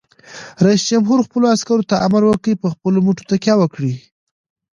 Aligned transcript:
رئیس 0.65 0.83
جمهور 0.91 1.19
خپلو 1.27 1.45
عسکرو 1.55 1.87
ته 1.89 1.95
امر 2.07 2.21
وکړ؛ 2.25 2.51
په 2.61 2.67
خپلو 2.73 2.97
مټو 3.05 3.27
تکیه 3.31 3.55
وکړئ! 3.57 3.93